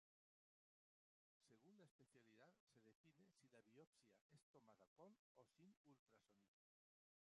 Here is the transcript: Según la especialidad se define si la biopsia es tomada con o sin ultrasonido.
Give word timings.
Según 1.47 1.77
la 1.77 1.85
especialidad 1.85 2.49
se 2.73 2.81
define 2.81 3.29
si 3.39 3.47
la 3.51 3.61
biopsia 3.71 4.09
es 4.33 4.41
tomada 4.51 4.87
con 4.97 5.11
o 5.35 5.45
sin 5.45 5.67
ultrasonido. 5.85 6.41